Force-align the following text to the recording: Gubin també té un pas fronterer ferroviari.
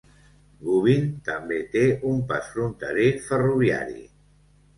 Gubin 0.69 1.03
també 1.27 1.59
té 1.75 1.83
un 2.13 2.23
pas 2.33 2.49
fronterer 2.55 3.07
ferroviari. 3.29 4.03